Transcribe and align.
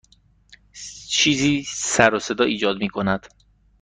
چیزی 1.09 1.63
سر 1.67 2.13
و 2.13 2.19
صدا 2.19 2.43
ایجاد 2.45 2.77
می 2.77 2.89
کند. 2.89 3.27